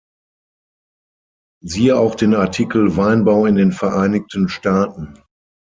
[1.63, 5.21] Siehe auch den Artikel "Weinbau in den Vereinigten Staaten".